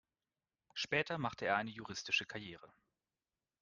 Später 0.73 1.19
machte 1.19 1.45
er 1.45 1.57
eine 1.57 1.69
juristische 1.69 2.25
Karriere. 2.25 2.73